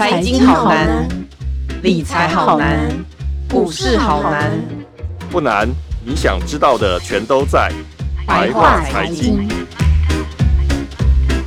[0.00, 1.06] 财经好难，
[1.82, 2.88] 理财好难，
[3.50, 4.50] 股市好难。
[5.30, 5.68] 不难，
[6.02, 7.70] 你想知道的全都在
[8.26, 9.46] 白话财经。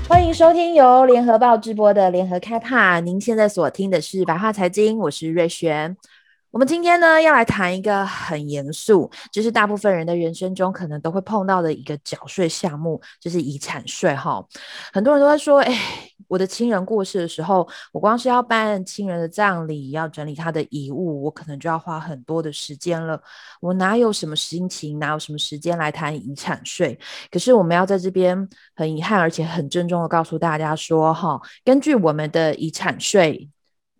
[0.07, 3.00] 欢迎收听由联合报直播的联合开趴。
[3.00, 5.97] 您现在所听的是白话财经，我是瑞璇。
[6.51, 14.45] 我们今天呢，要来谈一个很严肃，就是大部分人的人生中可能都会碰到的一个缴税项目，就是遗产税哈。
[14.93, 15.75] 很多人都在说，哎，
[16.33, 23.21] 我的亲人过世的时候，我光是要办亲人的葬礼，要整理他的遗物，我可能就要花很多的时间了。
[23.61, 26.97] 我哪有什么心情，哪有什么时间来谈遗产税？
[27.29, 33.52] 可是我们要在这边很遗憾，而且很郑重的告诉大家说，哈，根据我们的遗产税。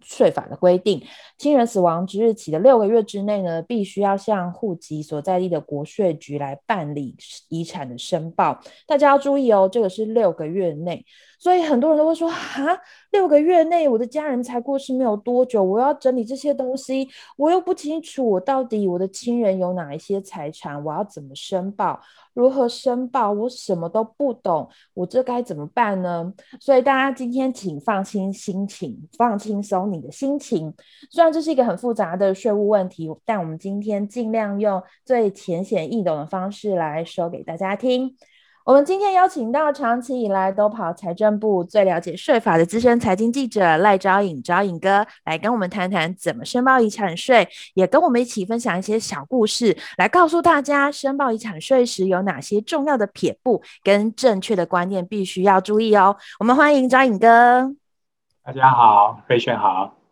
[0.06, 1.02] 税法的规定，
[1.38, 7.16] 亲人死亡之日起的六个月之内呢，必须要向户籍所在地的国税局来办理
[7.48, 8.60] 遗产的申报。
[8.86, 11.06] 大家要注意哦，这个是六个月内。
[11.44, 12.80] 所以很多人都会说哈，
[13.12, 22.00] 六个月内我的家人才过世没有多久，我要整理这些东西，我又不清楚我到底我的亲人有哪一些财产，我要怎么申报？
[22.34, 23.34] 如何申报？
[23.34, 26.32] 我什么都不懂，我这该怎么办呢？
[26.62, 30.74] 所以大家今天请放轻心情，放轻松你的心情。
[31.12, 38.16] 虽然这是一个很复杂的税务问题，但我们今天尽量用最浅显易懂的方式来说给大家听。
[38.66, 56.16] 我们今天邀请到长期以来都跑财政部、最了解税法的资深财经记者赖昭颖，昭颖哥来跟我们谈谈怎么申报遗产税，也跟我们一起分享一些小故事，来告诉大家申报遗产税时有哪些重要的撇步跟正确的观念必须要注意哦。
[56.40, 57.76] 我们欢迎昭颖哥。
[58.46, 60.03] 大家好，飞轩好。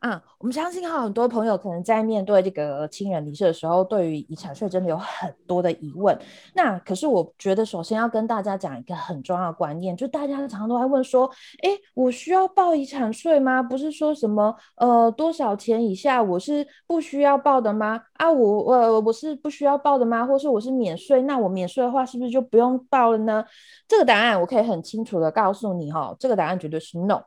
[0.00, 6.18] 啊，我们相信哈，很多朋友可能在面对这个亲人离世的时候，对于遗产税真的有很多的疑问。
[6.54, 11.30] 那可是我觉得，首先要跟大家讲一个很重要的观念，就大家常常都在问说，
[11.62, 13.62] 哎，我需要报遗产税吗？
[13.62, 18.00] 不是说什么呃多少钱以下我是不需要报的吗？
[18.14, 20.24] 啊，我我、呃、我是不需要报的吗？
[20.24, 21.20] 或是我是免税？
[21.24, 23.44] 那我免税的话，是不是就不用报了呢？
[23.86, 27.20] 这个答案我可以很清楚的告诉你哈，这个答案绝对是 no。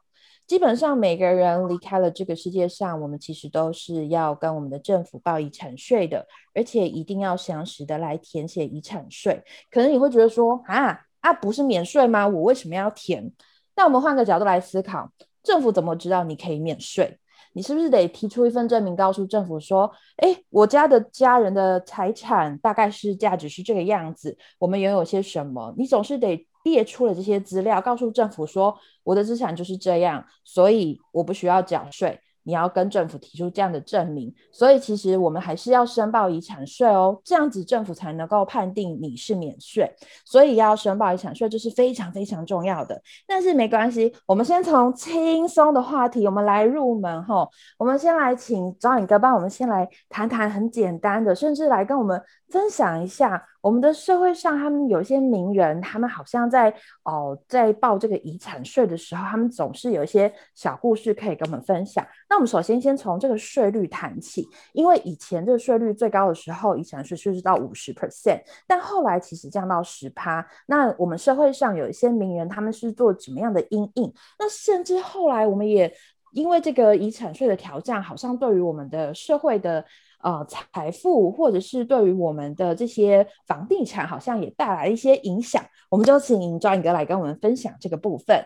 [0.45, 9.41] 基本上每个人离开了这个世界上，我们其实都是要跟我们的政府报遗产税的，而且一定要详实的来填写遗产税。
[9.71, 12.27] 可能你会觉得说啊啊，不是免税吗？
[12.27, 13.31] 我为什么要填？
[13.75, 15.09] 那我们换个角度来思考，
[15.41, 17.17] 政府怎么知道你可以免税？
[17.53, 25.73] 你是不是得提出一份证明，告诉政府说，哎，我家的家人的财产大概是价值是这个样子，我们拥有些什么？
[25.77, 26.45] 你总是得。
[26.63, 32.19] 列出了这些资料，告诉政府说，我的资产就是这样，所以我不需要缴税。
[32.45, 39.89] 你要跟政府提出这样的证明，所以其实我们还是要申报遗产税哦，这样子政府才能够判定你是免税。
[40.25, 43.01] 所以要申报遗产税，这是非常非常重要的。
[43.25, 47.47] 但是没关系，我们先从轻松的话题，我们来入门哈。
[47.77, 52.21] 我们先来请张颖哥帮我们先来谈谈很简单的，甚至来跟我们
[52.53, 53.43] 分享一下。
[53.61, 56.69] 我们的社会上，他们有些名人，他们好像在
[57.03, 62.05] 哦，在报这个遗产税的时候，他们总是有一些小故事可以跟我们分享。
[62.29, 70.45] 那我们首先先从这个税率谈起，因为以前这个税率最高的时候，遗产税税是到五十 percent，但后来其实降到十趴。
[70.67, 74.13] 那我们社会上有一些名人，他们是做怎么样的因应？
[74.37, 75.91] 那甚至后来我们也
[76.33, 79.85] 因为这个遗产税的调降，好像对于我们的社会的。
[80.23, 85.61] 呃，财富或者是对于我们的这些房地产，好像也带来一些影响。
[85.89, 88.45] 我们就请昭颖哥来跟我们分享这个部分。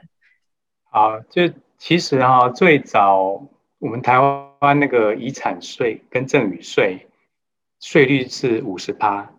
[0.89, 1.43] 好，就
[1.77, 4.19] 其实啊，最早我们台
[4.59, 7.07] 湾那个遗产税跟赠与税
[7.79, 9.31] 税率是五十趴，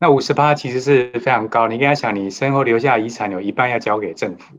[0.00, 1.68] 那五十趴其实是非常高。
[1.68, 4.56] 你应该想，你身后留下遗产有一半要交给政府，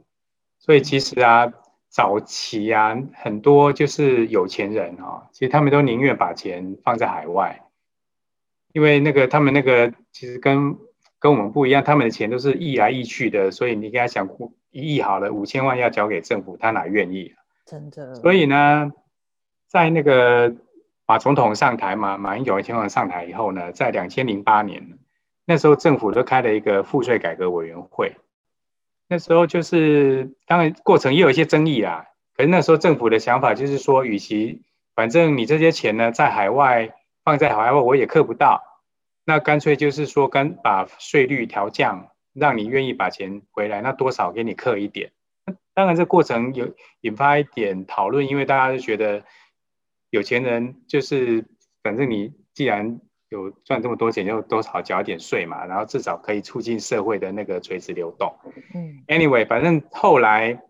[0.57, 1.51] 所以其实啊。
[1.95, 7.63] 早期啊，很多就是有钱人啊，其实他们都宁愿把钱放在海外，
[8.73, 10.75] 因为那个他们那个其实跟
[11.19, 14.27] 跟我们不一样，他们的钱都是溢来溢去的，所以你给他想
[14.71, 17.39] 一亿好了，五千万要交给政府，他哪愿意啊？
[17.65, 18.13] 真的。
[18.15, 18.91] 所以呢，
[19.69, 20.53] 在那个
[21.07, 24.99] 马总统上台嘛，马英九前总统上台以后呢，在两千零八年，
[25.45, 28.17] 那时候政府都开了一个赋税改革委员会。
[29.07, 32.07] 那时候就是，当然过程也有一些争议啦。
[32.35, 34.63] 可是那时候政府的想法就是说，与其
[34.95, 36.93] 反正你这些钱呢在海外
[37.23, 38.61] 放在海外，我也克不到，
[39.23, 45.11] 那干脆就是说，跟把税率调降，让你愿意把钱回来，那多少给你克一点。
[45.73, 49.23] 当然这过程有引发一点讨论，因为大家都觉得
[50.09, 51.45] 有钱人就是，
[51.83, 52.99] 反正你既然。
[53.35, 58.33] 有赚这么多钱，就多少缴点税嘛，然后至少可以促进社会的那个垂直流动。
[58.73, 60.63] 嗯，anyway，反正后来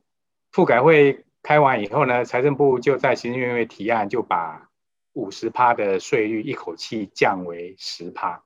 [0.52, 4.70] 赋改会开完以后呢，财政部就在行政院会提案，就把
[5.14, 8.44] 五十趴的税率一口气降为十趴。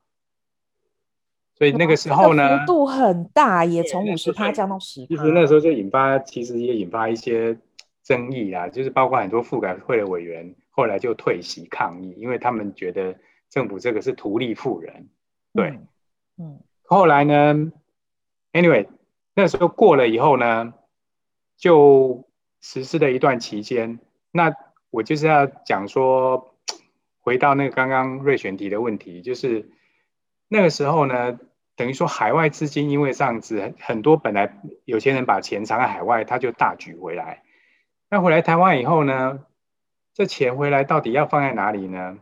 [1.56, 5.06] 所以那个时候呢，幅度很大，也从五十趴降到十趴。
[5.08, 7.58] 其实那时候就引发，其实也引发一些
[8.02, 13.14] 争议啊，就是包括很多复改会的委员后来就退席抗议，因为他们觉得
[13.50, 15.10] 政府这个是图利富人。
[15.52, 15.86] 对，嗯，
[16.38, 17.72] 嗯，后来呢
[18.52, 18.86] ，anyway，
[19.34, 20.72] 那时候过了以后呢，
[21.58, 22.26] 就
[22.62, 23.98] 实施了一段期间。
[24.30, 24.54] 那
[24.88, 26.54] 我就是要讲说，
[27.20, 29.70] 回到那个刚刚瑞选提的问题，就是
[30.48, 31.38] 那个时候呢。
[31.76, 37.42] 等于说，海外资金因为这样子，很多本来有钱人把钱藏在海外，他就大举回来。
[38.10, 39.46] 那回来台湾以后呢，
[40.12, 42.18] 这钱回来到底要放在哪里呢？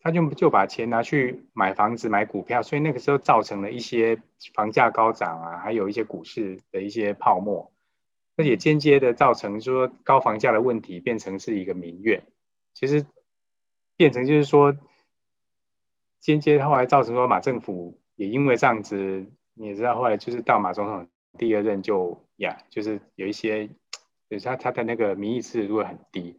[0.00, 4.20] 他就就把钱拿去买房子、买股票，所以那个时候造成了一些
[4.54, 7.72] 房价高涨啊，还有一些股市的一些泡沫，
[8.36, 12.22] 那也间接的造成说高房价的问题变成是一个民怨。
[12.74, 13.04] 其实
[13.96, 14.76] 变成就是说，
[16.20, 17.98] 间接后来造成说马政府。
[18.18, 21.06] 也因为这样子，你也知道，后来就是到马总统
[21.38, 23.68] 第二任就呀，就是有一些，
[24.28, 26.36] 就是他他的那个民意支持度很低。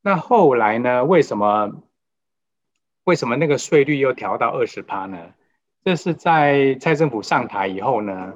[0.00, 1.04] 那后来呢？
[1.04, 1.84] 为什么
[3.04, 5.18] 为什么那个税率又调到二十趴呢？
[5.84, 8.34] 这是在蔡政府上台以后呢，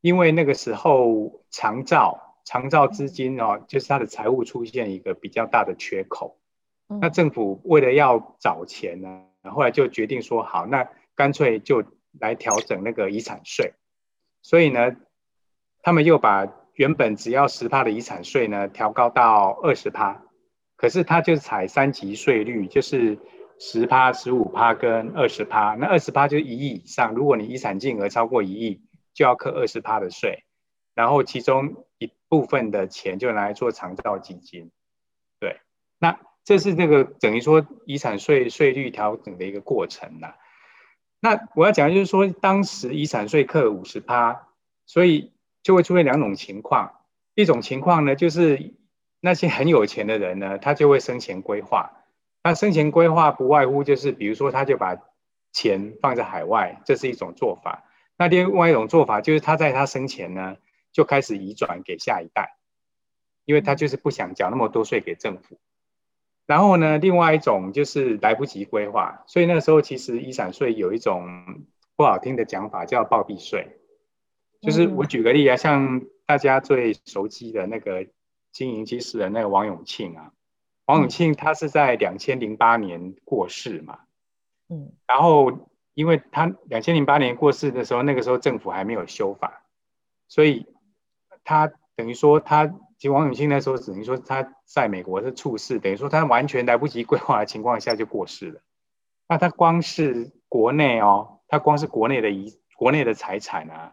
[0.00, 6.38] 因为那个时候长照长照资金哦，就是他的财务出现一个比较大的缺口。
[7.00, 10.88] 那政府为了要找钱呢，后来就决定说好那。
[11.18, 11.82] 干脆就
[12.20, 13.72] 来调整那个遗产税，
[14.40, 14.94] 所以呢，
[15.82, 20.22] 他们又把原本只要十趴的遗产税呢调高到二十趴，
[20.76, 23.18] 可是它就是采三级税率，就是
[23.58, 25.74] 十趴、十五趴跟二十趴。
[25.74, 28.80] 那二十趴就是一亿以上，如果你遗产金额超过一亿，
[29.14, 30.44] 就要扣二十趴的税，
[30.94, 34.70] 然后其中一部分的钱就拿来做长照基金。
[35.40, 35.60] 对，
[35.98, 40.34] 那这是这个等于说遗产税税率调整的一个过程呐。
[41.20, 44.48] 那我要讲的就是说，当时遗产税课五十趴，
[44.86, 45.32] 所以
[45.64, 46.94] 就会出现两种情况。
[47.34, 48.74] 一种情况呢，就是
[49.20, 51.97] 那些很有钱的人呢，他就会生前规划。
[52.48, 54.96] 那生前规划不外乎就是，比如说他就把
[55.52, 57.84] 钱放在海外，这是一种做法。
[58.16, 60.56] 那另外一种做法就是他在他生前呢，
[60.90, 62.56] 就开始移转给下一代，
[63.44, 65.58] 因为他就是不想缴那么多税给政府。
[66.46, 71.66] 然后呢，另外一种就是来不及规划，所以那个时候其实遗产税有一种
[71.96, 73.76] 不好听的讲法叫暴毙税，
[74.62, 78.06] 就是我举个例啊，像大家最熟悉的那个
[78.52, 80.32] 经营机师的那个王永庆啊，
[80.88, 84.00] 王永庆他是在两千零八年过世嘛，
[84.68, 89.62] 嗯，然后因为他两千零八年过世的时候，那个时候政府还没有修法，
[90.26, 90.66] 所以
[91.44, 92.74] 他等于说他。
[93.00, 98.60] 其实王永庆那时候只能说他在美国是处世，等于说他完全来不及规划的情况下就过世了。
[99.28, 103.92] 那他光是国内哦，他光是国内的遗国内的财产啊，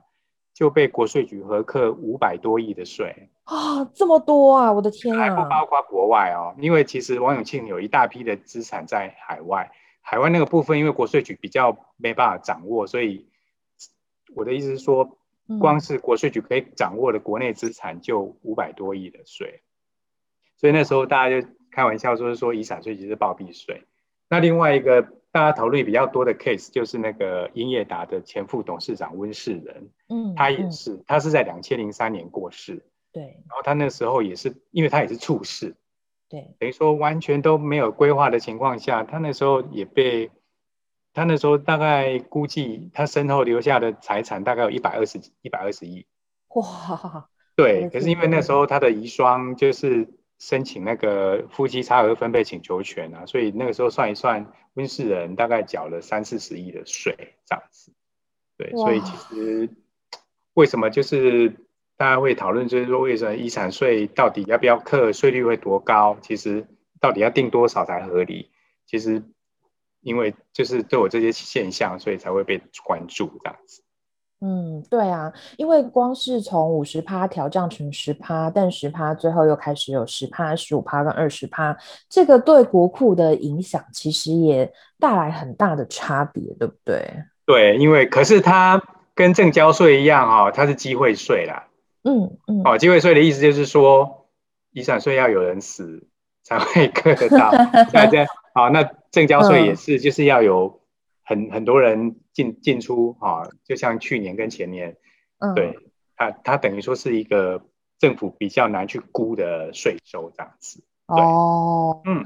[0.56, 4.72] 就被国税局核课五百多亿的税啊，这么多啊！
[4.72, 5.20] 我的天啊！
[5.20, 9.70] 还不包括国外哦，因为其实王永庆有一大批的资产在海外，
[10.02, 13.28] 海外那个部分因为国税局比较没办法掌握，所以
[14.34, 15.20] 我的意思是说。
[15.60, 19.62] 光是国税局可以掌握的国内资产就五百多亿的税，
[20.58, 23.84] 所以那时候大家就开玩笑说是说遗产税其实是暴毙税。
[24.28, 35.76] 那另外一个大家讨论比较多的 case 就是那个英业达的前副董事长温世仁，嗯，他也是，他是在两千零三年过世，对，然后他那时候也是，因为他也是处世，
[36.30, 40.32] 对，等于说完全都没有规划的情况下，他那时候也被。
[41.14, 46.06] 他那时候大概估计，他身后留下的财产大概有一百二十一百二十亿。
[46.56, 47.30] 哇！
[47.56, 57.92] 对，可是因为那时候他的遗孀就是申请那个夫妻差额分配请求权啊，所以那个时候算一算，温世仁大概缴了三四十亿的税这样子。
[58.58, 59.70] 对，所以其实
[60.54, 61.56] 为什么就是
[61.98, 66.18] 大家会讨论，就是说为什么遗产税到底要不要课，税率会多高？
[66.22, 66.68] 其实
[67.00, 68.52] 到底要定多少才合理？
[68.86, 69.24] 其实。
[70.02, 73.82] 因为就是都有这些现象，所以才会被关注这样子。
[74.42, 81.76] 嗯，对啊，因为光是从五十趴调降成十趴，但十趴最后又开始有十趴、十五趴跟二十趴，
[82.10, 87.24] 这个对国库的影响其实也带来很大的差别，对不对？
[87.46, 88.82] 对，因为可是它
[89.16, 91.68] 跟正交税一样、哦，它是机会税啦。
[92.04, 92.62] 嗯嗯。
[92.66, 94.28] 哦，机会税的意思就是说，
[94.74, 96.08] 遗产税要有人死
[96.44, 97.52] 才会 课得到，
[97.94, 98.26] 大家。
[98.54, 100.80] 好，那正交税也是，就是要有
[101.26, 104.96] 很、嗯、很多人进进出啊，就像去年跟前年，
[105.40, 105.78] 嗯、对，
[106.16, 107.66] 它它等于说是一个
[108.00, 110.84] 政府比较难去估的税收这样子。
[111.08, 112.26] 哦，嗯。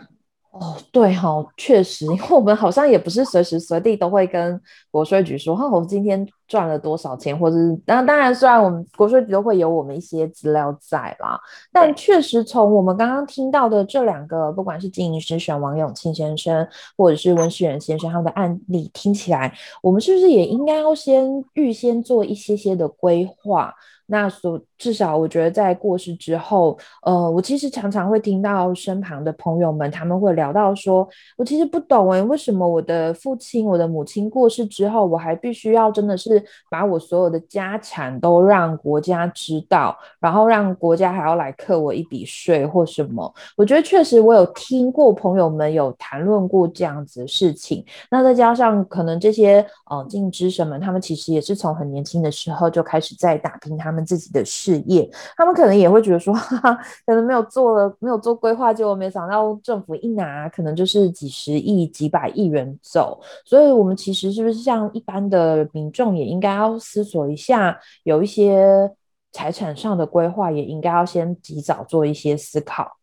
[0.52, 11.40] 哦，对哈、哦，确实，因为我们好像也不是随时随地都会跟国税局说，哈，我们今天赚了多少钱，或者是当当然，虽然我们国税局都会有我们一些资料在啦，
[11.72, 19.54] 但确实从我们刚刚听到的这两个，不管是经营师选王永庆先生，或者是温世仁先生他们的案例，听起来，
[19.84, 23.72] 我们是不是也应该要先预先做一些些的规划？
[24.08, 31.08] 那所至少，我觉得在过世之后，呃，我其实常常会听到身旁的朋友们，他们会聊到说，
[31.38, 43.32] 我其实不懂哎，为什么我的父亲、我的母亲过世之后，我还必须要真的是把我所有的家产都让国家知道，然后让国家还要来扣我一笔税或什么？
[43.56, 47.86] 我觉得确实，我有听过朋友们有谈论过这样子的事情。
[48.10, 54.00] 那再加上可能这些呃经营之神们，他们其实也是从很年轻的时候就开始在打拼他们。
[54.10, 63.20] 自己的事事业，他们可能也会觉得说， 哈哈，可能没有做了，没有做规划，结果没想到政府一拿，可能就是几十亿、几百亿元走。
[63.46, 68.92] 所以，我们其实是不是像一般的民众，也应该要思索一下，有一些
[69.32, 72.98] 财产上的规划，也应该要先及早做一些思考。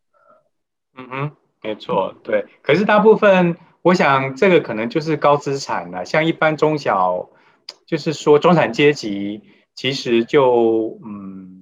[0.96, 1.30] 嗯哼，
[1.62, 2.46] 没错，对。
[2.62, 7.28] 可是大部分，我想这个可能就是高资产了，像一般中小，
[7.86, 9.42] 就是说中产阶级。
[9.78, 11.55] 其实就嗯，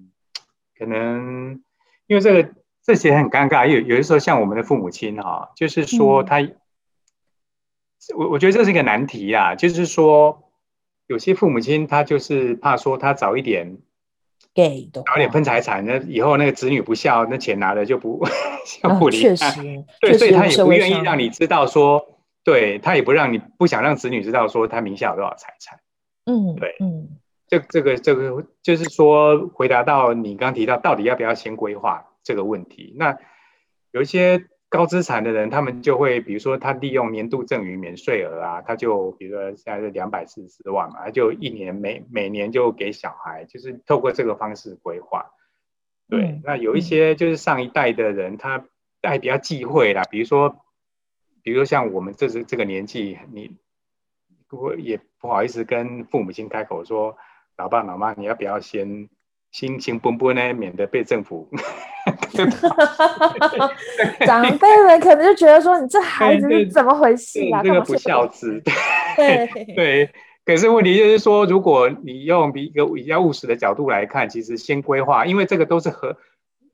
[0.79, 1.63] 可能
[2.07, 2.51] 因为这个
[2.83, 6.41] 这些很尴尬，有有的时候像我们的父母亲哈，就是说他，
[8.17, 10.51] 我、嗯、我觉得这是一个难题呀，就是说
[11.07, 13.79] 有些父母亲他就是怕说他早一点
[14.53, 18.27] 给早点分财产，那以后那个子女不孝，那钱拿了就不
[18.83, 25.81] 就不理他，确实，对，所以他也不愿意让你知道说，对他也不让你不想让子女知道说他名下有多少财产，
[26.27, 27.19] 嗯，对，嗯。
[27.59, 32.95] 这这个这个就是说，回答到你刚刚提到，到底要不要先规划这个问题？
[32.97, 33.17] 那
[33.93, 45.27] 有一些高资产的人，他们就会，比如说他利用年度赠与免税额啊，他就比如说现在是两百四十四万嘛，他就一年每每年就给小孩，就是透过这个方式规划。
[46.09, 48.65] 对，嗯、那有一些就是上一代的人，他
[49.03, 50.57] 还比较忌讳啦，比如说，
[51.43, 53.57] 比如说像我们这是这个年纪，你
[54.51, 57.17] 我也不好意思跟父母亲开口说。
[57.57, 59.09] 老爸老妈，你要不要先
[59.53, 60.53] 心情奔波呢？
[60.53, 61.49] 免得被政府
[64.27, 67.63] 长辈们可能就觉得说，你这孩子是怎么回事啊？
[67.63, 68.61] 这个不孝子。
[69.17, 69.47] 对
[69.77, 70.11] 对。
[70.45, 76.17] 可是问题就是说，如果你用一个比较务实的角度来看，其实先规划，因为这个都是合，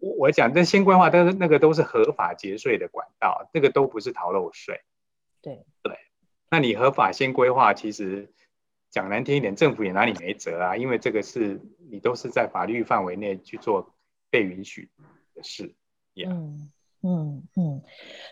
[0.00, 4.80] 我讲这先规划，但是那个都是合法节税的管道，这个都不是逃漏税。
[5.42, 5.94] 对对。
[6.50, 8.32] 那你合法先规划，其实。
[8.90, 13.94] 讲难听一点，政府也拿你没辙啊，因为这个是你都是在法律范围内去做
[14.30, 14.90] 被允许
[15.34, 15.72] 的事。
[16.12, 16.70] 也嗯
[17.02, 17.80] 嗯嗯，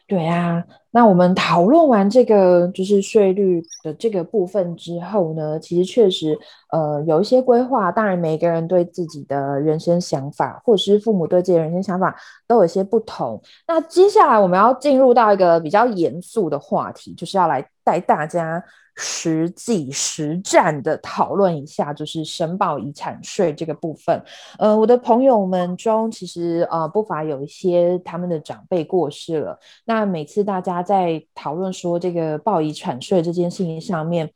[0.09, 0.65] 对啊。
[0.91, 6.37] 那我们讨论完这个就是税率的这个部分之后呢，其实确实
[6.73, 7.93] 呃有一些规划。
[7.93, 12.15] 当然，每个人对自己的人生想法，或者是父母对自己的人生想法
[12.49, 13.41] 都有些不同。
[13.69, 18.63] 那接下来我们要进入到一个比较严肃的话题，就是要来带大家。
[19.01, 24.21] 实际实战的讨论一下，就是申报遗产税这个部分。
[24.59, 29.57] 呃，我的朋友们中，其实呃不乏有一些他们的长辈过世了。
[29.85, 34.29] 那每次大家在讨论说这个报遗产税这件事情上面，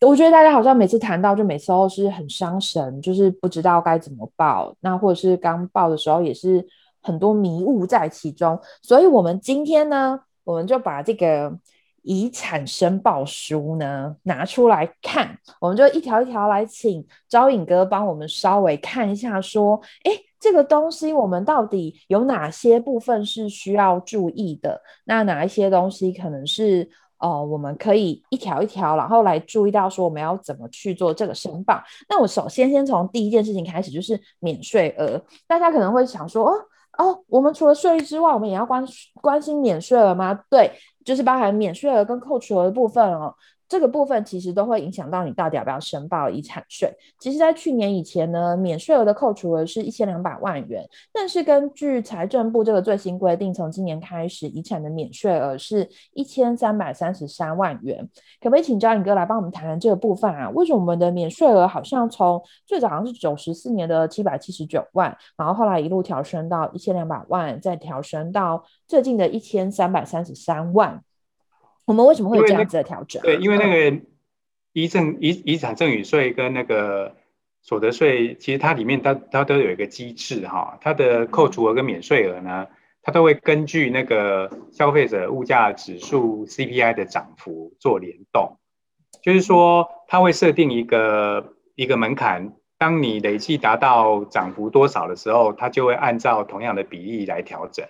[0.00, 4.74] 我觉得大家好像每次谈到，就每次都是很伤神，就是不知道该怎么报。
[4.80, 6.66] 那或者是刚报的时候，也是
[7.02, 8.58] 很多迷雾在其中。
[8.80, 11.58] 所以，我们今天呢，我们就把这个。
[12.04, 24.80] 遗产申报书呢，拿出来看，我们就一条一条来，请昭颖哥帮我们稍微看一下，说，哎，这个东西我们到底有哪些部分是需要注意的？
[25.04, 31.82] 那哪一些东西可能是，呃，我们可以一条一条，然后来注意到说我们要怎么去做这个申报？
[32.08, 36.54] 那我首先先从第一件事情开始，就是免税额，大家可能会想说，哦
[36.98, 38.84] 哦，我们除了税率之外，我们也要关
[39.20, 40.34] 关心免税了吗？
[40.50, 40.72] 对。
[41.04, 43.34] 就是包含免税额跟扣除额的部分哦。
[43.68, 46.92] 这个部分其实都会影响到你到底要不要申报遗产税。
[47.18, 58.08] 其实，在去年以前呢，免税额的扣除额是一千两百万元，但是根据财政部这个最新规定，从今年开始，遗产的免税额是一千三百三十三万元。
[58.40, 60.50] 可不可以请昭颖哥来帮我们谈谈这个部分啊？
[60.50, 71.02] 为什么我们的免税额好像从最早好像是九十四年的七百七十九万，然后后来一路调升到一千两百万，再调升到最近的一千三百三十三万？
[71.86, 73.22] 我们为什么会有这样子的调整？
[73.22, 74.00] 对，因为那个
[74.72, 77.14] 遗赠遗遗产赠与税跟那个
[77.62, 82.66] 所得税其实它里面它它都有一个机制哈，它的扣除额跟免税额呢，
[83.02, 88.58] 它都会根据那个消费者物价指数 CPI 的涨幅做联动，
[89.22, 97.86] 就是说它会设定一个一个门槛，当你累计达到涨幅多少的时候，它就会按照同样的比例来调整。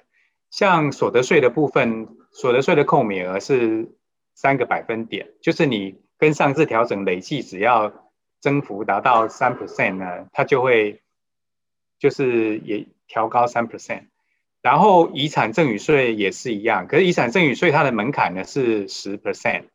[0.51, 3.89] 像所得税的部分，所得税的扣免额是
[4.35, 8.05] 三个百分点，就是你跟上次调整累计只要。
[8.41, 11.01] 增幅达到三 percent 呢，它就会
[11.99, 14.09] 就是也调高三 percent，
[14.61, 19.69] 然后遗产赠与税也是一样，可是遗产赠与税它的门槛呢是十 percent，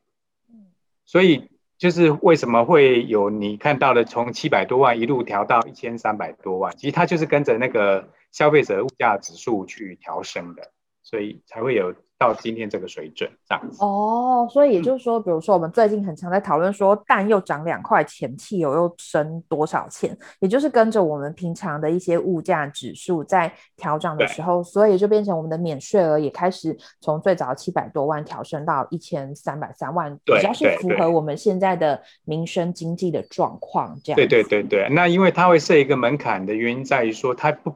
[1.03, 1.49] 所以
[1.79, 10.71] 就是为什么会有你看到的从七百多万一路调到一千三百多万，其实它就是跟着那个消费者物价指数去调升的，
[11.09, 11.93] 所以才会有。
[12.19, 34.17] 到今天这个水准这样子哦，所以也就是说，嗯、比如说我们最近很常在讨论说，蛋又涨两块钱，汽油又升多少钱，也就是跟着我们平常的一些物价指数在调涨的时候，所以就变成我们的免税额也开始从最早七百多万调升到一千三百三万，比较是符合我们现在的民生经济的状况这样。
[34.17, 37.73] 对对对对，那因为它会设一个门槛的原因在于说，它不，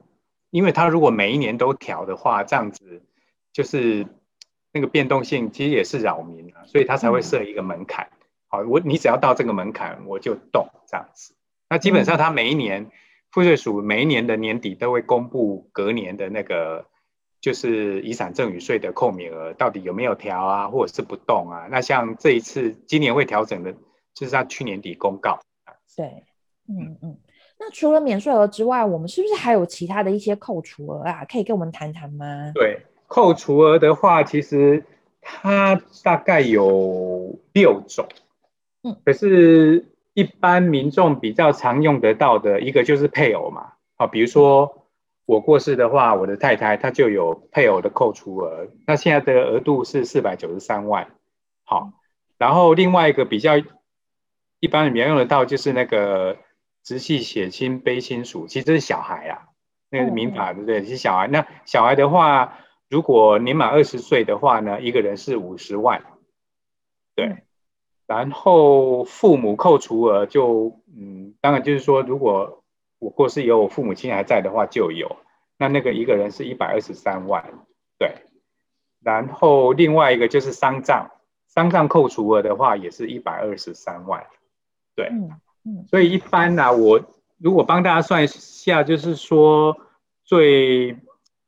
[0.50, 3.02] 因为它如果每一年都调的话，这样子
[3.54, 4.06] 就是。
[4.76, 8.10] 那个变动性其实也是扰民啊，所以他才会设一个门槛。
[8.48, 11.36] 好，我你只要到这个门槛，我就动这样子。
[11.70, 12.90] 那基本上它每一年，
[13.30, 16.88] 赋税署每一年的年底都会公布隔年的那个
[17.40, 21.68] 就是遗产赠与税的扣免额到底有没有调啊，或者是不动啊。
[21.70, 23.74] 那像这一次今年会调整的，
[24.16, 25.40] 就是他去年底公告。
[25.96, 26.26] 对，
[26.68, 27.16] 嗯嗯。
[27.60, 31.24] 那除了免税额之外，我们是不是还有其他的一些扣除额啊？
[31.26, 32.52] 可以跟我们谈谈吗？
[32.56, 32.82] 对。
[33.14, 34.86] 扣除额的话，其实
[35.22, 38.08] 它大概有六种，
[38.82, 44.88] 嗯，可是，一般民众比较常用得到的一个就是配偶嘛，好，比如说
[45.28, 51.12] 我过世的话，我的太太她就有配偶的扣除额，那现在的额度是四百九十三万，
[51.66, 51.92] 好，
[52.40, 53.60] 然后另外一个比较
[54.60, 56.38] 一般人比较用得到就是那个
[56.84, 59.50] 直系血亲卑亲属，其实这是小孩啊，
[59.92, 60.84] 那个是民法对不对？
[60.84, 62.58] 是小孩，那小孩的话。
[62.94, 66.04] 如果年满二十岁的话呢，一个人是五十万，
[67.16, 67.38] 对。
[68.06, 72.64] 然后父母扣除额就，嗯，当然就是说，如果
[73.00, 75.18] 我过世以后，我父母亲还在的话就有，
[75.58, 77.66] 那那个一个人是一百二十三万，
[77.98, 78.14] 对。
[79.02, 81.10] 然后另外一个就是丧葬，
[81.48, 84.28] 丧葬扣除额的话也是一百二十三万，
[84.96, 85.08] 对。
[85.08, 85.32] 嗯
[85.66, 85.88] 嗯。
[85.90, 87.02] 所以一般呢、啊，我
[87.40, 89.78] 如果帮大家算一下，就是说
[90.24, 90.96] 最。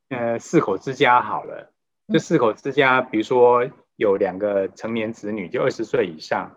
[0.09, 1.71] 呃，四口之家好了，
[2.13, 6.55] 这四口之家，比如说有两个成年子女，就二十岁以上，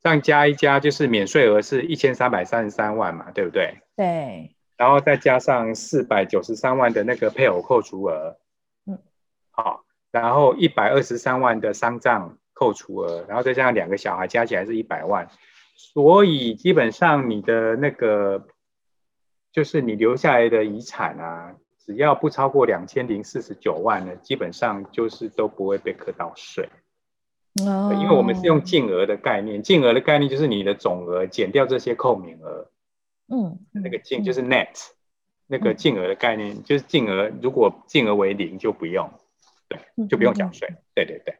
[0.00, 3.76] 这样加一加，就是免税额是一千三百三十三万嘛，对不对？
[3.96, 4.56] 对。
[4.76, 8.36] 然后再加上四百九十三万的那个配偶扣除额，
[8.86, 8.98] 嗯，
[9.50, 15.28] 好，然后一百二十三万的丧葬扣除额，然后再加上两个小孩，加起来是一百万，
[15.76, 18.48] 所以基本上你的那个
[19.52, 21.54] 就是你留下来的遗产啊。
[21.88, 26.68] 只要不超过两千零四十九万呢，基本上就是都不会被课到税。
[27.64, 32.70] 哦，因为我们是用净额的概念，净额的概念就是你的总额减掉这些扣免额。
[33.28, 34.92] 嗯，那个净就是 net，嗯，
[35.46, 39.10] 那个净额的概念就是净额，如果净额为零就不用，
[39.66, 40.68] 对，就不用缴税。
[40.94, 41.38] 对对对，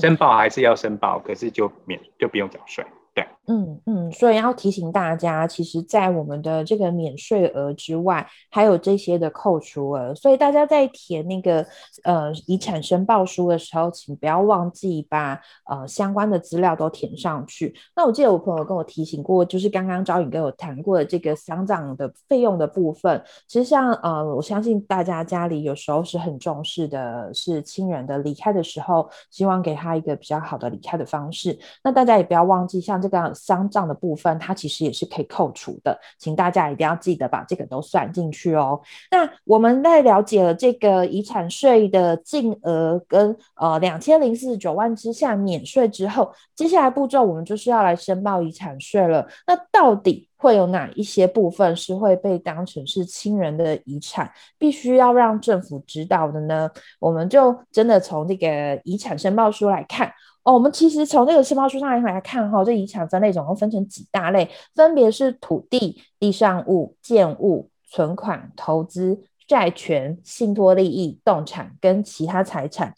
[0.00, 2.86] 申报还是要申报，可是就免就不用缴税。
[3.12, 11.66] 对，嗯嗯，所以要提醒大家，其实，在我们的这个免税额之外，还有这些的扣除额，所以大家在填那个
[12.04, 17.74] 呃遗产申报书的时候，请不要忘记把呃相关的资料都填上去。
[17.96, 31.58] 那我记得我朋友跟我提醒过，就是刚刚招颖跟我谈过的这个丧葬的费用的部分，其实像呃，我相信大家家里有时候是很重视的，是亲人的离开的时候，希望给他一个比较好的离开的方式。
[31.82, 38.80] 那大家也不要忘记，像这个丧葬的部分，它其实也是可以扣除的，请大家一定要记得把这个都算进去哦。
[39.10, 49.26] 那我们在了解了这个遗产税的净额跟呃两千零四十九万之下免税之后，接下来步骤我们就是要来申报遗产税了。
[49.46, 56.70] 那到底会有哪一些部分是会被当成是亲人的遗产，必须要让政府知道的呢？
[56.98, 60.12] 我们就真的从这个遗产申报书来看。
[60.42, 72.94] 哦，我们其实从这个申报书上来看，哈，这遗产分类总共分成几大类，分别是土地、地上物、建物、存款、投资、债权、信托利益、动产跟其他财产。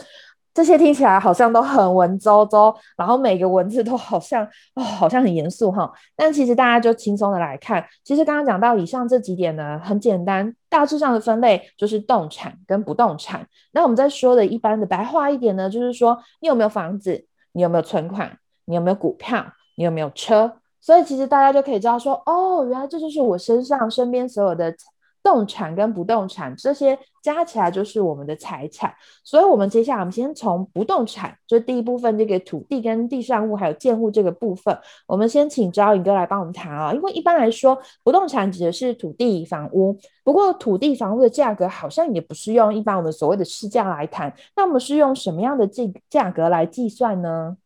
[0.54, 5.90] 这些听起来好像都很文绉绉，然后每个文字都好像哦，好像很严肃哈。
[6.14, 13.46] 但其实大家就轻松的来看，其实刚刚讲到以上这几点呢，很简单，大致上的分类就是动产跟不动产。
[13.72, 19.44] 那我们在说的一般的白话一点呢，就是说你有没有房子，你有没有存款，你有没有股票，
[19.76, 20.56] 你有没有车。
[20.80, 24.74] 所以其实大家就可以知道说，哦，原来这就是我身上身边所有的。
[25.22, 36.92] 动产跟不动产这些加起来就是我们的财产，所以，我们接下来我们先从不动产，就第一部分这个土地跟地上物还有建物这个部分，我们先请招颖哥来帮我们谈啊。
[36.92, 47.56] 因为一般来说，不动产指的是土地房屋，不过土地房屋的价格好像也不是用一般我们所谓的市价来谈，那我们是用什么样的计价格来计算呢？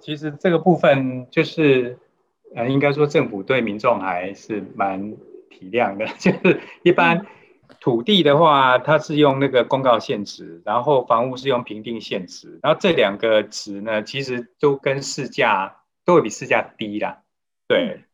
[0.00, 1.98] 其实这个部分就是，
[2.54, 5.16] 呃，应该说政府对民众还是蛮。
[5.50, 7.26] 体谅的， 就是一般
[7.80, 17.22] 土地的话，它是用那个公告现值，然后房屋是用评定现值，然后这两个值呢，其实都跟市价都会比市价低啦。
[17.66, 18.04] 对，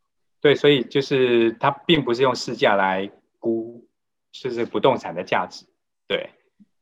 [0.40, 3.87] 对，所以就是它并不是用市价来估，
[4.33, 5.64] 就是不动产的价值。
[6.09, 6.31] 对，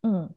[0.03, 0.31] 嗯，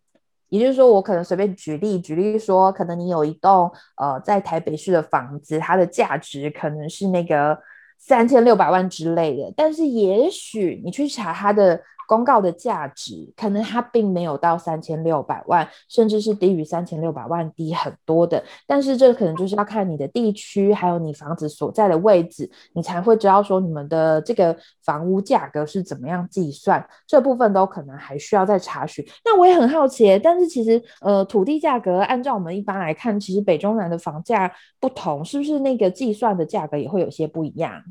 [0.49, 7.57] 也就是说，我可能随便举例，举例说，可能你有一栋呃在台北市的房子，它的价值可能是那个。
[7.97, 18.43] 三千六百万之类的，但是也许你去查他的公告的价值，可能它并没有到三千六百万，甚至是低于三千六百万，低很多的。
[18.67, 26.87] 但是这可能就是要看你的地区，还有你房子所在的位置，你才会知道说你们的这个房屋价格是怎么样计算。
[27.07, 29.05] 这部分都可能还需要再查询。
[29.23, 37.83] 那我也很好奇，但是其实呃，土地价格按照我们一般来看，其实北中南的房价不同，是不是那个计算的价格也会有些不一样？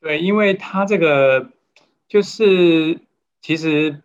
[0.00, 1.50] 对，因为它这个
[2.08, 3.00] 就是。
[3.44, 4.02] 其实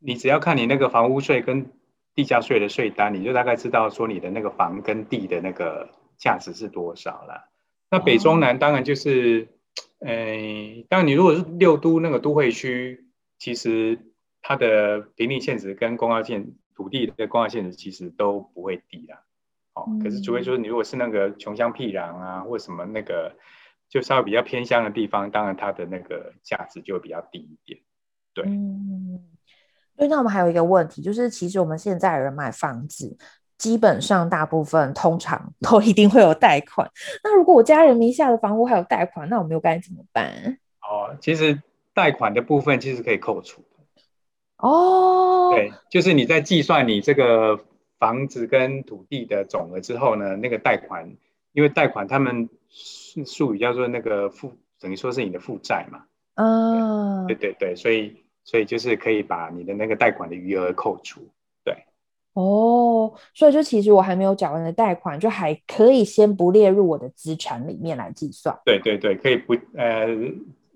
[0.00, 1.70] 你只要看你那个房屋税跟
[2.12, 7.48] 地价税的税单，你就大概知道说你的那个房跟地的那个价值是多少了。
[7.88, 9.46] 那北中南当然就是，
[10.00, 13.06] 哎、呃，当然你如果是六都那个都会区，
[13.38, 13.96] 其实
[14.42, 19.22] 它的评定现值跟公告现土地的公告现值其实都不会低啦。
[19.74, 23.36] 哦，可是除非说你如果是那个穷乡僻壤啊，或什么那个
[23.88, 27.78] 就稍微比较偏乡的地方，当然它的那个价值就会比较低一点。
[28.34, 29.20] 对，嗯，
[29.96, 33.16] 对，那我们还有一个问题，就是其实我们现在人买房子，
[33.56, 36.90] 基本上大部分通常 都一定会有贷款。
[37.22, 40.58] 那如果我家人名下的房屋还有贷款，那我们又该怎么办？
[40.82, 41.62] 哦，其实
[41.94, 43.62] 贷款的部分其实可以扣除。
[44.58, 47.64] 哦，对，就是你在计算你这个
[47.98, 51.16] 房子跟土地的总额之后呢，那个贷款，
[51.52, 52.48] 因为贷款他们
[53.26, 56.04] 术语叫做那个负，等于说是你的负债嘛。
[56.34, 61.20] 嗯，对对对，所以所以就是可以把你的那个贷款的余额扣除，
[61.64, 61.74] 对。
[62.34, 68.58] 哦，所以就其实我还没有缴完的贷款，就还可以先不列入我的资产里面来计算。
[68.64, 70.06] 对对对，可以不呃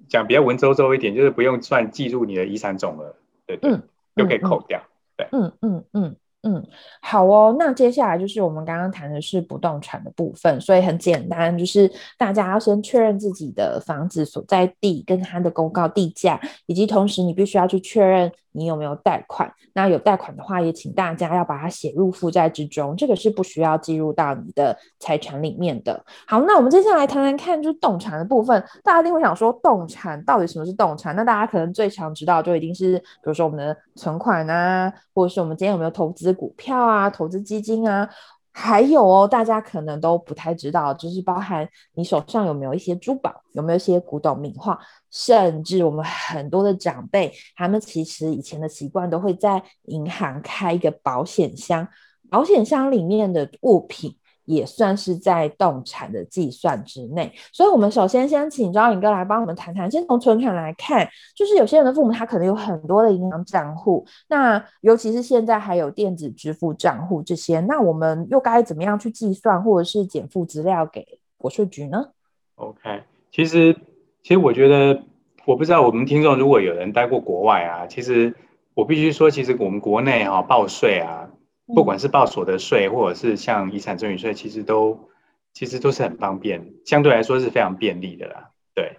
[0.08, 3.82] 讲比较文绉绉一点，就是不用算计入你的遗产总额，对对，嗯，
[4.14, 4.80] 就可以扣掉，
[5.16, 6.16] 对，嗯嗯嗯。
[6.42, 6.64] 嗯，
[7.02, 7.56] 好哦。
[7.58, 19.52] 那接下来就是我们刚刚谈的是不动产的部分，所以很简单，就是大家要先确认自己的房子所在地跟它的公告地价，以及同时你必须要去确认你有没有贷款。
[19.74, 26.04] 那有贷款的话，也请大家要把它写入负债之中，这个是不需要计入到你的财产里面的。
[26.26, 31.14] 好，那我们接下来谈谈看，就是动产的部分，大家一定会想说，动产到底什么是动产？
[31.16, 36.27] 那大家可能最常知道就一定是，比如说我们的存款啊，或者是我们今天有没有投资。
[36.32, 38.08] 股票啊，投资基金啊，
[38.52, 44.78] 还有哦，大家可能都不太知道，就是包含你手上有没有一些珠宝，有没有一些古董名画，
[45.10, 51.88] 甚至我们很多的长辈，他们其实以前的习惯都会在银行开一个保险箱，
[52.28, 54.17] 保险箱里面的物品。
[54.48, 59.90] 也算是在动产的计算之内，所以，我们首先先请张颖哥来帮我们谈谈。
[59.90, 61.06] 先从存款来看，
[61.36, 71.06] 就是有些人的父母他可能有很多的银行账户，那尤其是现在还有电子支付账户这些，那我们又该怎么样去计算，或者是检附资料给
[71.36, 72.06] 国税局呢
[72.54, 73.76] ？OK，其实，
[74.22, 75.02] 其实我觉得，
[75.44, 78.34] 我不知道我们听众如果有人待过国外啊，其实
[78.72, 81.27] 我必须说，其实我们国内哈、报税啊。
[81.74, 85.10] 不管是报所得税，或者是像遗产赠与税，其实都
[85.52, 88.50] 其实都是很方便，相对来说是非常便利的啦。
[88.74, 88.96] 对，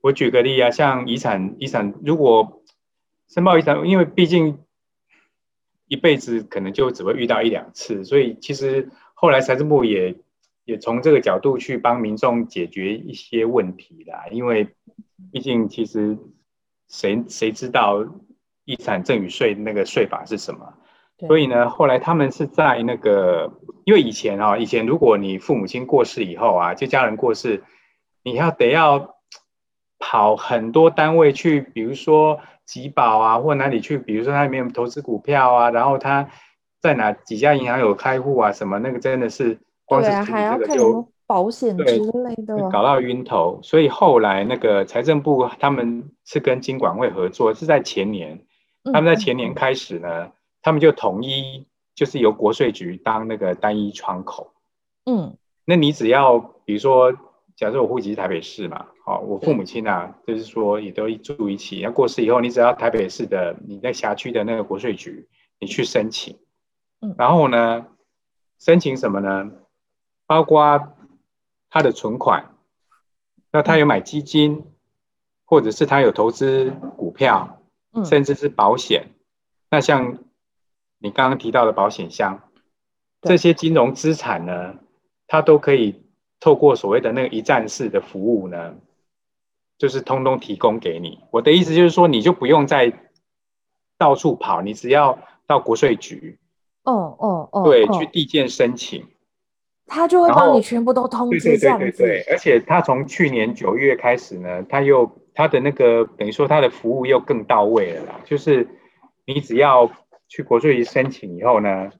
[0.00, 2.62] 我举个例啊，像遗产遗产，如果
[3.28, 4.58] 申报遗产，因为毕竟
[5.88, 10.16] 一辈子可能就只会遇到一两次，所以其实后来财政部也
[10.64, 14.26] 也从这个角度去帮民众解决一些问题啦。
[14.30, 14.68] 因为
[15.30, 16.16] 毕竟其实
[16.88, 18.06] 谁谁知道
[18.64, 20.72] 遗产赠与税那个税法是什么？
[21.18, 23.50] 所以呢，后来他们是在那个，
[23.84, 27.64] 因为以前啊，以前如果你父母亲过世以后啊，就家人过世，
[28.22, 29.16] 你要得要
[29.98, 36.28] 跑很多单位去，比如说集保啊，或哪里去，比如说他里面有投资股票啊，然后他
[36.82, 43.58] 在哪几家银行有开户啊，什么那个真的是光是这个就保险之类的，搞到晕头。
[43.62, 48.38] 所以后来那个财政部他们是跟金管会合作，是在前年，
[48.92, 50.08] 他们在前年开始呢。
[50.10, 50.32] 嗯
[50.66, 54.52] 他们就统一，就是由国税局当那个单一窗口。
[55.04, 57.12] 嗯，那你只要，比如说，
[57.54, 61.78] 假设我户籍是台北市嘛，好，我父母亲啊，就是说也都住一起。
[61.78, 65.28] 要过世以后，你只要台北市的你在辖区的那个国税局，
[65.60, 66.36] 你去申请。
[67.00, 67.86] 嗯，然后呢，
[68.58, 69.52] 申请什么呢？
[70.26, 70.96] 包括
[71.70, 72.56] 他的存款，
[73.52, 74.64] 那他有买基金，
[75.44, 77.60] 或者是他有投资股票，
[78.04, 79.10] 甚至是保险。
[79.70, 80.18] 那像
[80.98, 82.42] 你刚刚提到的保险箱，
[83.20, 84.76] 这些金融资产呢，
[85.26, 86.02] 它都可以
[86.40, 88.74] 透过所谓的那个一站式的服务呢，
[89.76, 91.20] 就是通通提供给你。
[91.30, 92.92] 我的意思就是说，你就不用再
[93.98, 96.38] 到处跑，你只要到国税局，
[96.84, 99.06] 哦哦哦，对，去递件申请，
[99.86, 101.84] 他就会帮你全部都通知这样子。
[101.84, 108.66] 对对对对对，而且他从去年九月开始呢，他又他的那个等于说他的服务又更到位了啦，就是
[109.26, 109.90] 你只要。
[110.28, 111.90] 去国税局申请以后呢，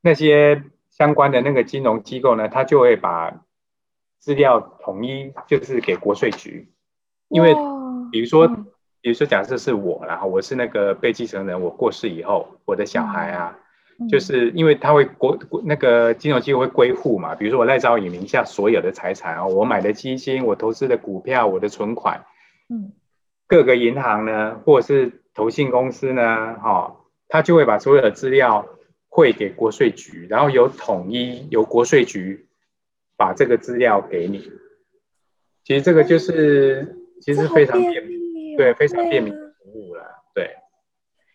[0.00, 3.42] 那些相关的那个金融机构呢，他就会把
[4.18, 6.70] 资料统一，就是给国税局。
[7.28, 7.54] 因为
[8.10, 8.48] 比如说，
[9.00, 13.58] 比如说假设是我，然后我是那个被继承人，我过世以后，我的小孩啊，
[14.08, 22.24] 就是因为他会国那个金融机构会归户嘛，比如说我赖昭颖名下所有的财产啊，我买的基金，我投资的股票，我的存款，
[22.68, 22.92] 嗯，
[23.46, 26.96] 各个银行呢，或者是投信公司呢，哈。
[27.34, 28.64] 他就会把所有的资料
[29.08, 32.46] 汇给国税局，然后由统一由国税局
[33.16, 34.52] 把这个资料给你。
[35.64, 40.48] 其实这个就是其实非常便民，对，非常便民的服务了，对。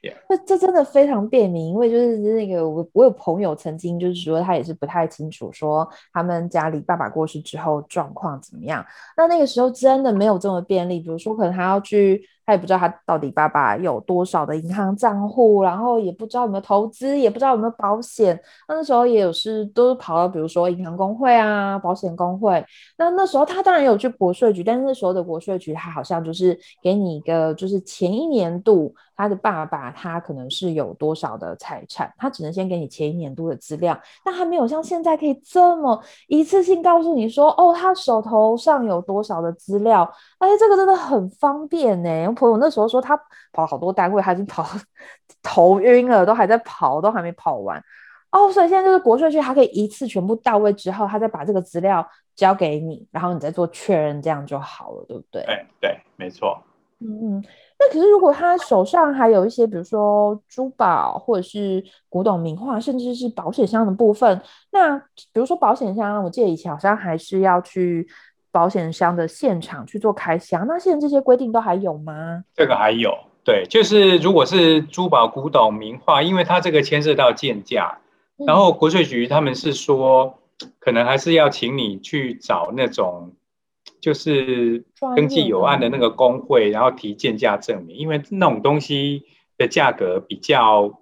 [0.01, 0.43] 这、yeah.
[0.47, 8.85] 这真的非常便民，因为就是那个我我有朋友曾经就是说他也是不太清楚说他们家里爸爸过世之后状况怎么样，
[9.17, 12.25] 那那个时候真的没有这么便利，比如说可能他要去。
[12.49, 18.39] 他也不知道他到底爸爸有多少的银行账户，然后也不知道有没有投资，也不知道有没有保险。
[18.67, 22.65] 那那时候也有是都是跑到比如说银行工会啊、保险工会。
[22.97, 40.09] 那那时候他当然有去国税局，但是那时候的国税局他好像就是给你一个就是前一年度他的爸爸他可能是有多少的财产，他只能先给你前一年度的资料，但还没有像现在可以这么一次性告诉你说哦，他手头上有多少的资料。
[40.37, 42.27] 哎，这个真的很方便呢。
[42.27, 43.17] 我朋友那时候说他
[43.51, 44.65] 跑了好多单位，他已经跑
[45.43, 47.77] 头晕了，都还在跑，都还没跑完。
[48.31, 55.43] 哦，所以现在就是国税局，他可以一次全部到位之后，他再把这个资料交给你，然后你再做确认，这样就好了，对不对？
[55.43, 56.63] 对对，没错。
[56.99, 57.43] 嗯嗯。
[57.79, 68.07] 那可是如果他手上还有一些，比如说珠宝或者是古董名画，甚至是保险箱的部分，那比如说保险箱，我记得以前好像还是要去。
[68.51, 72.43] 保险箱的现场去做开箱，那现在这些规定都还有吗？
[72.55, 77.99] 这个还有，对，就是如果是珠宝、古董、名画，因为它这个牵涉到鉴价，
[78.39, 80.33] 嗯，然后国税局他们是说，
[80.79, 83.31] 可能还是要请你去找那种
[84.01, 84.85] 就是
[85.15, 89.25] 登记有案的那个工会，然后提建价证明，因为那种东西
[89.57, 91.01] 的价格比较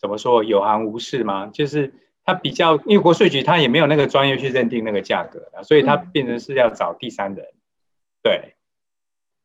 [0.00, 1.94] 怎么说，有行无市嘛，就是。
[2.28, 7.42] 他比较，因为国税局他也没有那个专业去认定那个价格，所以他变成是要找第三人。
[7.42, 7.56] 嗯、
[8.22, 8.54] 对，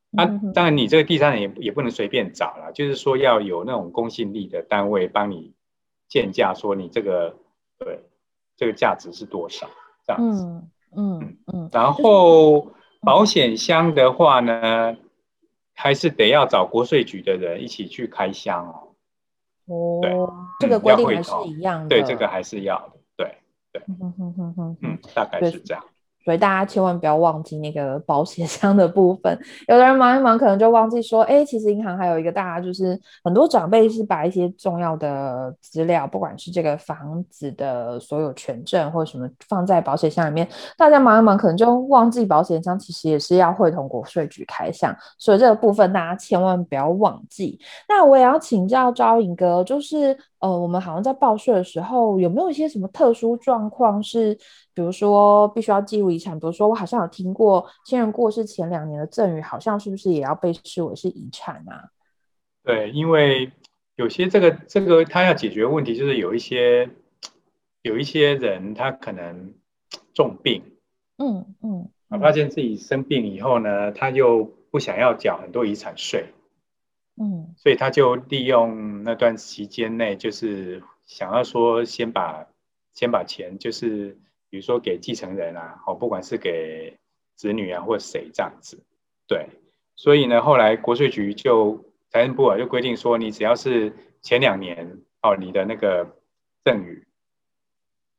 [0.09, 5.53] 那、啊、当然你这个第三人也也不能随便找了，就是说要有那种公信力的单位帮你
[6.09, 7.37] 建价，说你这个
[7.79, 8.01] 对
[8.57, 9.69] 这个价值是多少
[10.05, 10.43] 这样子。
[10.43, 11.69] 嗯嗯嗯。
[11.71, 14.95] 然后保险箱的话呢，
[15.73, 18.87] 还是得要找国税局的人一起去开箱哦。
[19.65, 20.11] 哦，对，
[20.59, 21.89] 这个规定还是一样的。
[21.89, 22.93] 对，这个还是要的。
[23.15, 23.37] 对
[23.71, 25.83] 对，嗯嗯嗯嗯嗯，大概是这样。
[26.23, 29.37] 所以大家千万不要忘记那个保险箱的部分。
[29.67, 40.47] 有的人忙一忙，可能就忘记说，哎，其实银行还有一个大家就是很多长辈是把一些重要的资料，不管是这个房子的所有权证或者什么放在保险箱里面。
[40.77, 47.59] 大家忙一忙，可能就忘记保险箱其实也是要会同国税局开箱，所以这个部分大家千万不要忘记。
[47.89, 54.37] 那我也要请教招颖哥，就是呃，我们好像在报税的时候，有没有一些什么特殊状况是？
[54.73, 56.39] 比如说，必须要记录遗产。
[56.39, 61.89] 比如说，我好像有听过亲人过世前两年的赠与，好像是不是也要被视为是遗产啊？
[62.63, 63.51] 对，因为
[63.95, 66.89] 有些这个这个他要解决问题，就是有一些
[67.81, 69.53] 有一些人他可能
[70.13, 70.63] 重病，
[71.17, 76.33] 嗯嗯，嗯，发现自己生病以后呢，他又不想要缴很多遗产税，
[77.21, 82.47] 嗯，所以他就利用那段期间内，就是想要说先把
[82.93, 84.17] 先把钱，就是
[84.53, 86.95] 比如说给继承人啊，哦，不管是给
[87.35, 88.77] 子女啊或谁这样子，
[89.27, 89.49] 对，
[89.95, 91.83] 所以呢，后来国税局就。
[92.13, 96.07] 财政部啊，就规定说，你只要是前两年哦，你的那个
[96.63, 97.07] 赠与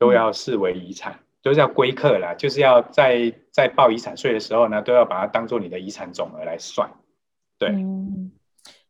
[0.00, 6.90] 都要视为遗产，都、嗯、是要归课啦，就是要在在报遗产税的时候呢，都要把它当做你的遗产总额来算。
[7.56, 8.32] 对、嗯，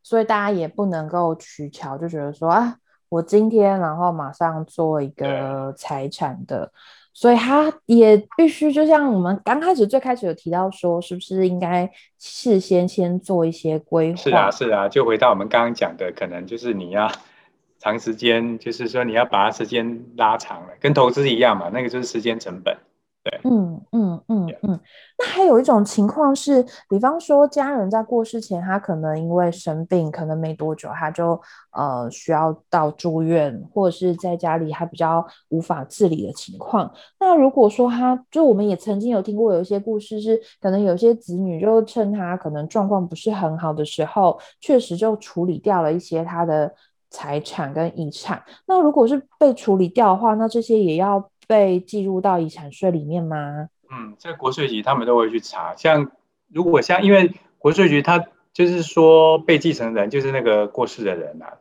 [0.02, 2.78] 所以大家也不能够取巧，就觉得说啊，
[3.11, 6.72] 我今天然后马上做一个财产的。
[7.14, 14.16] 所以他也必须，就像我们刚开始最开始有提到说，是不是应该事先先做一些规划？
[14.16, 17.11] 是啊，是啊，就回到我们刚刚讲的，可能就是你要
[17.79, 22.77] 长时间，就是说你要把它时间拉长了，跟投资一样嘛，那个就是时间成本。
[23.25, 24.81] 对，嗯嗯嗯嗯，
[25.19, 31.41] 那还有一种情况是，比方说家人在过世前，他可能因为生病，可能没多久他就
[31.73, 36.93] 呃需要到住院，或者是在家里还比较无法自理的情况。
[37.19, 46.75] 那如果说他，就我们也曾经有听过有一些故事是，可能有些子女就趁他可能状况不是很好的时候，确实就处理掉了一些他的
[47.09, 48.43] 财产跟遗产。
[48.67, 51.31] 那如果是被处理掉的话，那这些也要。
[51.46, 53.68] 被计入到遗产税里面吗？
[53.90, 55.74] 嗯，在国税局他们都会去查。
[55.76, 56.11] 像
[56.48, 61.59] 如果像，因为国税局他就是说被继承人就是那个过世的人啊，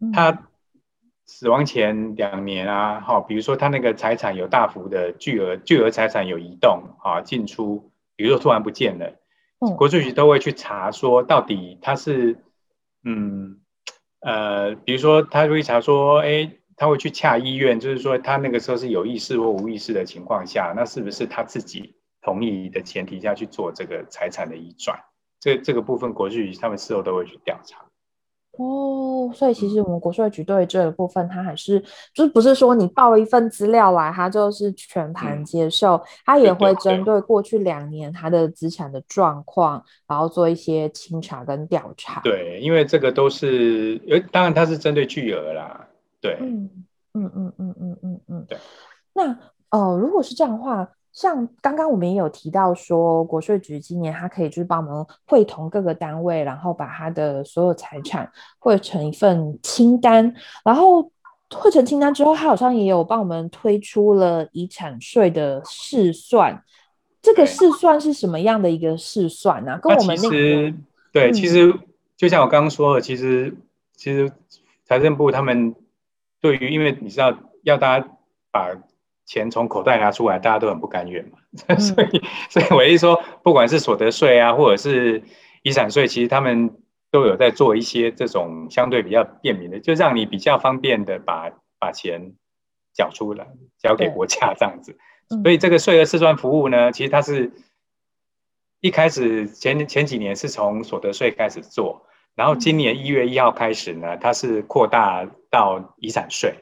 [0.00, 0.48] 嗯、他
[1.26, 9.12] 死亡前两年啊，哈，比如说他那个财产有大幅的巨额巨额财产有移动啊进出，比如说突然不见了，
[9.60, 12.38] 嗯、国税局都会去查说到底他是
[13.04, 13.58] 嗯
[14.20, 16.52] 呃，比如说他会查说，哎。
[16.76, 24.98] 他会去洽医院，就是说他那个时候是有意识或无意识的情况下，那是不是他自己同意的前提下去做这个财产的移转？
[25.40, 27.78] 这这个部分国税局他们事后都会去调查。
[28.58, 31.78] 哦，所以其实我们国税局对这个部分，他还是
[32.14, 42.22] 就是不是说你报了一份资料来，他就是全盘接受，嗯、他也会针对过去两年他的资产的状况，然后做一些清查跟调查。
[42.22, 45.86] 对，因为这个都是，呃，当然他是针对巨额啦。
[46.26, 46.70] 对，嗯
[47.14, 48.58] 嗯嗯嗯嗯嗯嗯，对。
[49.12, 49.38] 那
[49.70, 61.10] 呃，如果是这样的话，像刚刚我们也有提到说，国税局今年它可以就是帮我们会同各个单位，然后把它的所有财产汇成一份清单，然后
[61.54, 66.62] 汇成清单之后，它好像也有帮我们推出了遗产税的试算。
[67.22, 69.78] 这个试算是什么样的一个试算呢？
[69.82, 70.76] 跟我们那个
[71.12, 71.72] 对，其实
[72.16, 73.56] 就像我刚刚说的，其实
[73.94, 74.30] 其实
[74.84, 75.74] 财政部他们。
[76.46, 78.08] 对于，因为你知道，要大家
[78.52, 78.72] 把
[79.24, 81.38] 钱从口袋拿出来，大家都很不甘愿嘛。
[81.66, 85.24] 嗯、 所以，所以我一说，不管是所得税啊，或者是
[85.62, 86.70] 遗产税，其实他们
[87.10, 92.34] 都有在做一些这种相对比较便民的，就让你比较方便的把把钱
[92.94, 94.96] 缴出来，交给国家这样子。
[95.30, 97.50] 嗯、所以，这个税额试算服务呢，其实它是
[98.80, 102.05] 一开始前前几年是从所得税开始做。
[102.36, 106.54] 然后今年一月一号开始呢，它是扩大到遗产税。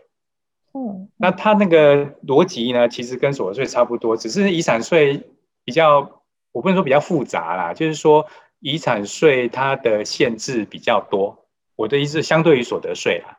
[0.72, 5.20] 嗯，那它那个逻辑呢，其实跟所得税差不多，只是遗产税
[5.64, 8.26] 比较，我不能说比较复杂啦，就是说
[8.60, 11.46] 遗产税它的限制比较多。
[11.74, 13.38] 我的意思，相对于所得税啦，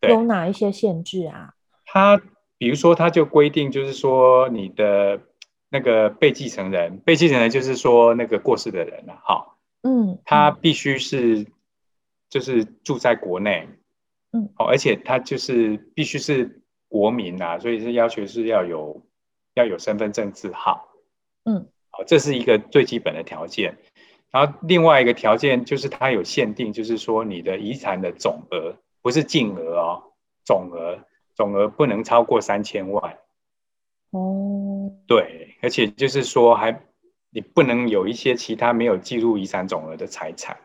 [0.00, 1.52] 对，有哪一些限制啊？
[1.84, 2.18] 它
[2.56, 5.20] 比如说，它就规定，就是说你的
[5.68, 11.46] 那个被继承人，被继承人就是说那个过世的人了，哈，嗯，他必须是。
[12.30, 13.68] 就是住在国内，
[14.32, 19.02] 嗯，哦，而且他就是必须是国民啊，所以是要求是要有
[19.54, 20.88] 要有身份证字号，
[21.44, 23.78] 嗯，好，这是一个最基本的条件。
[24.30, 30.02] 然后另外一个条件就是它有限定，就是说你的遗产的总额不是净额哦，
[30.44, 30.98] 总额
[31.34, 33.18] 总额不能超过三千万。
[34.10, 36.78] 哦，对，而且就是说还
[37.30, 40.58] 你不能有一些其他没有记入遗产总额的财产，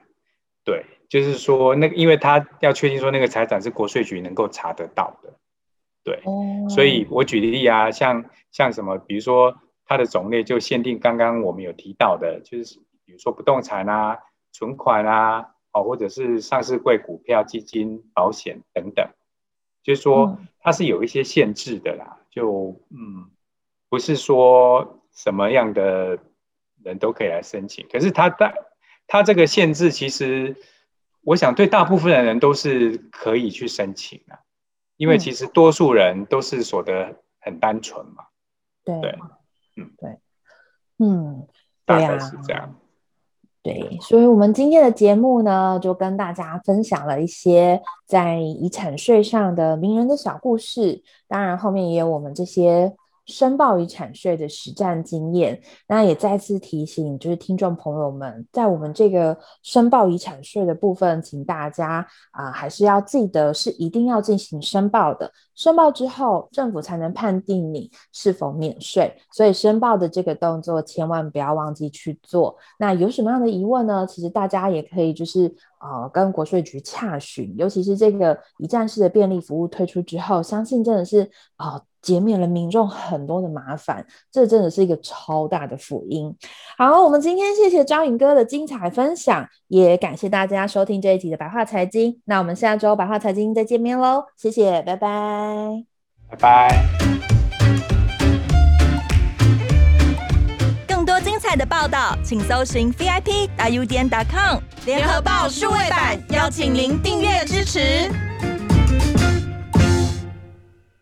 [0.66, 0.86] 对。
[1.14, 5.32] 就是说，那个，因为他要确定说那个财产是国税局能够查得到的，
[6.04, 9.56] 对，哦、所以我举例啊，像像什么，比如说
[9.86, 14.18] 它的种类就限定刚刚我们有提到的，就是比如说不动产啊、
[14.52, 19.08] 存款啊，哦，或者是上市柜股票、基金、保险等等，
[19.84, 23.30] 就是说它是有一些限制的啦，就嗯，
[23.88, 26.18] 不是说什么样的
[26.84, 28.52] 人都可以来申请，可是它在
[29.06, 30.56] 它这个限制其实。
[31.24, 34.38] 我想对大部分的人都是可以去申请的，
[34.98, 38.26] 因为其实多数人都是所得很单纯嘛。
[38.84, 39.20] 对对，
[39.78, 40.18] 嗯对，
[41.00, 41.48] 嗯，
[41.86, 42.76] 大概是这样。
[43.62, 51.02] 对，所以，我们今天的节目呢，就跟大家分享了一些在遗产税上的名人的小故事。
[51.28, 52.94] 当然，后面也有我们这些。
[53.26, 65.32] 申报遗产税的实战经验，那也再次提醒，就是听众朋友们，在我们这个申报遗产税的部分，请大家啊、呃，还是要记得是一定要进行申报的。
[65.56, 72.58] 申报之后，政府才能判定你是否免税，所以申报的这个动作千万不要忘记去做。
[72.78, 74.06] 那有什么样的疑问呢？
[74.06, 75.46] 其实大家也可以就是
[75.78, 81.82] 啊跟国税局洽询，尤其是这个一站式的便利服务推出之后，相信真的是啊。
[82.04, 86.36] 减免了民众很多的麻烦，这真的是一个超大的福音。
[86.78, 92.22] 好，我们今天谢谢张颖哥的精彩分享，也感谢大家收听这一集的白话财经。
[92.26, 95.86] 那我们下周白话财经再见面喽，谢谢，拜拜，
[96.30, 96.84] 拜拜。
[100.86, 108.12] 更多精彩的报道，请搜寻 VIP 大 U 点 com 联合报数位版，邀请您订阅支持。